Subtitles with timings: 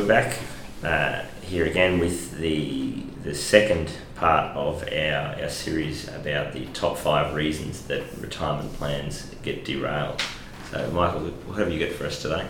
[0.00, 0.38] We're back
[0.82, 6.96] uh, here again with the the second part of our, our series about the top
[6.96, 10.22] five reasons that retirement plans get derailed.
[10.70, 12.46] So Michael, what have you got for us today?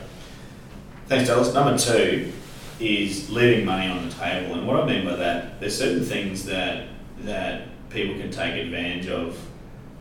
[1.08, 1.52] Thanks, Dallas.
[1.52, 2.32] Number two
[2.78, 6.44] is leaving money on the table, and what I mean by that, there's certain things
[6.44, 6.86] that
[7.22, 9.36] that people can take advantage of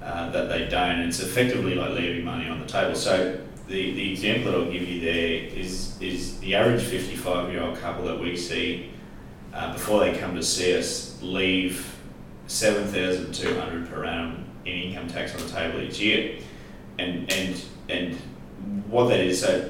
[0.03, 1.00] uh, that they don't.
[1.00, 2.94] And it's effectively like leaving money on the table.
[2.94, 3.39] So
[3.70, 7.78] the, the example that I'll give you there is is the average 55 year old
[7.78, 8.89] couple that we see
[9.53, 11.95] uh, before they come to see us leave
[12.47, 16.40] 7,200 per annum in income tax on the table each year,
[16.97, 18.16] and and and
[18.88, 19.70] what that is so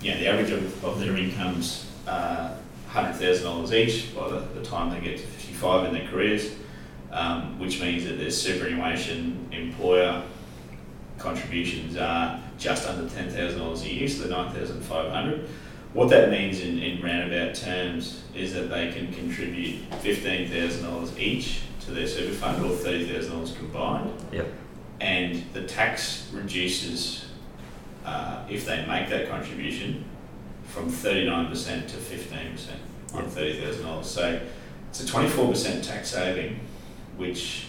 [0.00, 2.56] you know the average of, of their incomes uh,
[2.90, 6.50] $100,000 each by the, the time they get to 55 in their careers,
[7.10, 10.22] um, which means that their superannuation employer
[11.18, 15.48] contributions are just under $10,000 a year, so the 9,500.
[15.92, 21.90] What that means in, in roundabout terms is that they can contribute $15,000 each to
[21.90, 24.12] their super fund or $30,000 combined.
[24.32, 24.46] Yep.
[25.00, 27.26] And the tax reduces
[28.06, 30.04] uh, if they make that contribution
[30.68, 31.52] from 39%
[31.88, 32.68] to 15%
[33.14, 33.30] on Yep.
[33.32, 34.04] $30,000.
[34.04, 34.40] So
[34.88, 36.60] it's a 24% tax saving,
[37.16, 37.66] which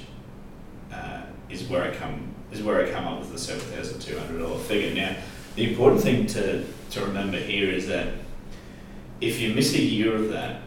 [0.94, 4.18] uh, is where I come is where I come up with the seven thousand two
[4.18, 4.94] hundred dollar figure.
[4.94, 5.16] Now,
[5.56, 8.08] the important thing to, to remember here is that
[9.22, 10.62] if you miss a year of that,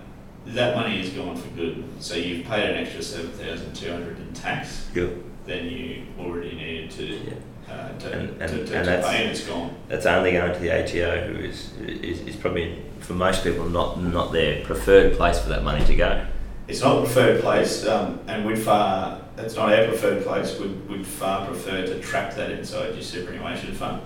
[0.47, 1.84] that money is gone for good.
[2.00, 5.22] So you've paid an extra seven thousand two hundred in tax Good.
[5.47, 7.33] than you already needed to Yeah.
[7.72, 9.75] uh, to, And- and- to, to, and that's- pay, and it's gone.
[9.88, 14.00] That's only going to the ATO, who is, is, is probably for most people not
[14.03, 16.27] not their preferred place for that money to go.
[16.69, 20.88] It's not a preferred place, um, and we'd far, it's not our preferred place, we'd,
[20.88, 24.03] we'd far prefer to trap that inside your superannuation fund.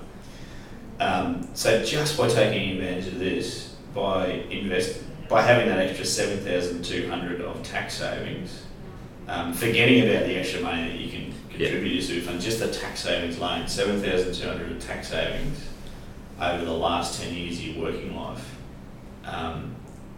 [1.01, 6.45] Um, so just by taking advantage of this, by invest, by having that extra seven
[6.45, 8.65] thousand two hundred of tax savings,
[9.27, 12.71] um, forgetting about the extra money that you can contribute to super fund, just the
[12.71, 15.67] tax savings alone, seven thousand two hundred of tax savings
[16.39, 18.57] over the last ten years of your working life,
[19.25, 19.75] um,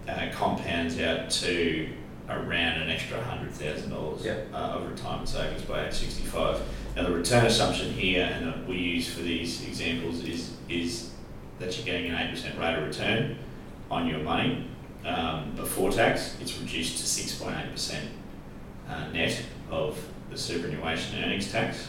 [0.09, 1.89] uh, compounds out to
[2.39, 4.37] around an extra hundred thousand dollars Yeah.
[4.53, 6.61] uh, of retirement savings by age sixty-five.
[6.97, 11.11] Now the return assumption here, and that we use for these examples, is is
[11.59, 13.37] that you're getting an eight percent rate of return
[13.91, 14.67] on your money
[15.07, 16.37] um, before tax.
[16.41, 18.09] It's reduced to six point eight percent
[18.89, 19.99] uh, net of
[20.31, 21.89] the superannuation earnings tax,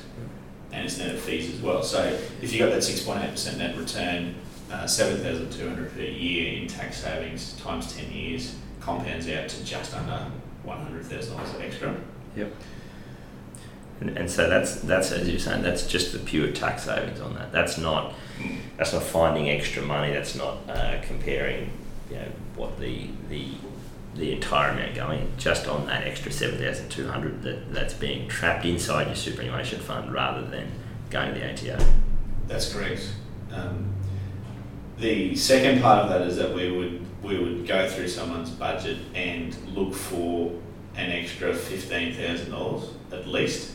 [0.72, 1.82] and it's net of fees as well.
[1.84, 4.36] So if you got that six point eight percent net return,
[4.72, 9.48] uh, seven thousand two hundred per year in tax savings times ten years compounds out
[9.48, 10.32] to just under
[10.64, 11.96] one hundred thousand dollars extra.
[12.36, 12.54] Yep.
[14.02, 17.36] And, and so that's that's as you're saying, that's just the pure tax savings on
[17.36, 17.52] that.
[17.52, 18.14] That's not
[18.78, 20.12] that's not finding extra money.
[20.12, 21.70] That's not uh, comparing,
[22.10, 23.50] you know, what the the
[24.16, 28.28] the entire amount going just on that extra seven thousand two hundred that that's being
[28.28, 30.68] trapped inside your superannuation fund rather than
[31.10, 31.84] going to the ATO.
[32.48, 33.14] That's correct.
[33.52, 33.94] Um,
[35.04, 38.98] the second part of that is that we would we would go through someone's budget
[39.14, 40.52] and look for
[40.96, 43.74] an extra fifteen thousand dollars at least.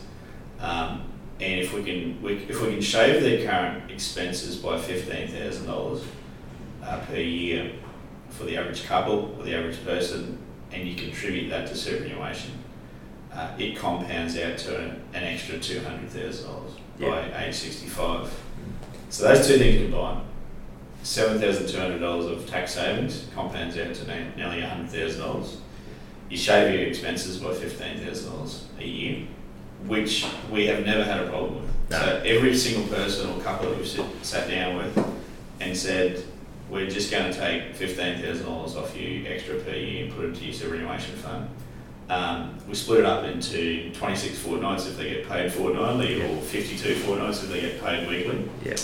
[0.59, 1.05] Um,
[1.38, 5.67] and if we can we, if we can shave their current expenses by fifteen thousand
[5.67, 6.03] dollars
[6.83, 7.72] uh, per year
[8.31, 10.38] for the average couple or the average person,
[10.72, 12.53] and you contribute that to superannuation,
[13.34, 18.32] uh, it compounds out to an, an extra two hundred thousand dollars by age sixty-five.
[19.11, 20.23] So those two things combined,
[21.03, 25.21] seven thousand two hundred dollars of tax savings compounds out to ne- nearly hundred thousand
[25.21, 25.59] dollars.
[26.29, 29.27] You shave your expenses by fifteen thousand dollars a year,
[29.87, 31.71] which we have never had a problem with.
[31.91, 31.99] No.
[31.99, 35.15] So every single person or couple that we've sit, sat down with
[35.61, 36.23] and said,
[36.69, 40.25] we're just going to take fifteen thousand dollars off you extra per year and put
[40.27, 41.49] it into your superannuation fund.
[42.11, 46.94] Um, we split it up into twenty-six fortnights if they get paid fortnightly, or fifty-two
[46.97, 48.49] fortnights if they get paid weekly.
[48.65, 48.77] Yeah.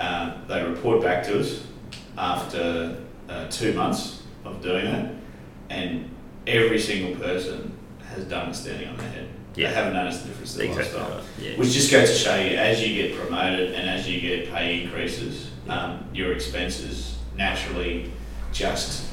[0.00, 1.62] Um, they report back to us
[2.16, 2.96] after
[3.28, 5.12] uh, two months of doing that,
[5.68, 6.08] and
[6.46, 7.76] every single person
[8.14, 9.28] has done standing on their head.
[9.54, 9.68] Yeah.
[9.68, 11.18] They haven't noticed the difference the Exactly lifestyle.
[11.18, 11.26] right.
[11.40, 11.56] Yeah.
[11.56, 14.82] Which just goes to show you, as you get promoted and as you get pay
[14.82, 18.10] increases, um, your expenses naturally
[18.52, 19.06] just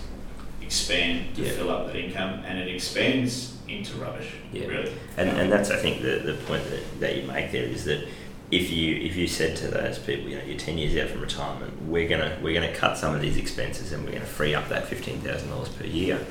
[0.61, 1.51] expand to Yeah.
[1.51, 4.29] fill up that income, and it expands into rubbish.
[4.53, 4.67] Yeah.
[4.67, 4.93] Really.
[5.17, 8.07] And, and that's I think the, the point that, that you make there is that
[8.49, 11.21] if you if you said to those people, you know, you're ten years out from
[11.21, 14.69] retirement, we're gonna we're gonna cut some of these expenses and we're gonna free up
[14.69, 16.25] that fifteen thousand dollars per year.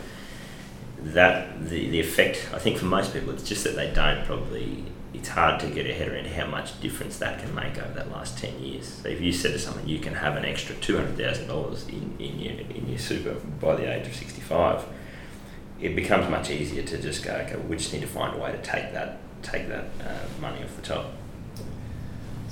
[0.98, 4.84] That the, the effect I think for most people it's just that they don't probably
[5.14, 8.10] it's hard to get a head around how much difference that can make over that
[8.10, 9.00] last ten years.
[9.02, 11.86] So if you said to someone you can have an extra two hundred thousand dollars
[11.88, 14.84] in, in your in your super by the age of sixty five,
[15.80, 18.50] it becomes much easier to just go, okay, we just need to find a way
[18.50, 21.12] to take that take that uh, money off the top.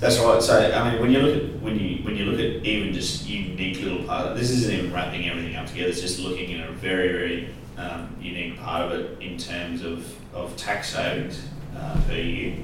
[0.05, 0.43] That's right.
[0.43, 3.27] So I mean, when you look at when you when you look at even just
[3.27, 5.89] unique little part, this isn't even wrapping everything up together.
[5.89, 10.07] It's just looking at a very very um, unique part of it in terms of
[10.35, 12.55] of tax savings uh, per year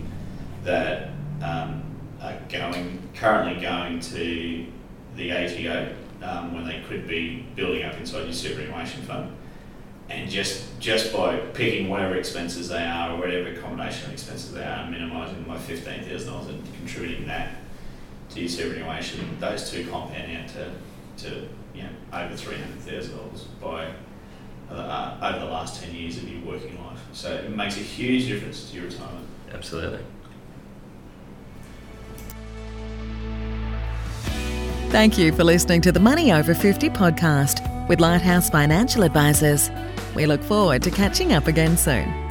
[0.64, 1.82] that um,
[2.20, 4.66] are going currently going to
[5.16, 9.34] the ATO um, when they could be building up inside your superannuation fund.
[10.10, 14.64] And just just by picking whatever expenses they are or whatever combination of expenses they
[14.64, 17.54] are minimising by fifteen thousand dollars and contributing that
[18.30, 23.16] to your superannuation, those two compound out to, to you know over three hundred thousand
[23.16, 23.88] dollars by
[24.74, 27.00] uh, over the last ten years of your working life.
[27.12, 29.26] So it makes a huge difference to your retirement.
[29.52, 30.00] Absolutely.
[34.90, 39.70] Thank you for listening to the Money Over 50 podcast with Lighthouse Financial Advisors.
[40.14, 42.29] We look forward to catching up again soon.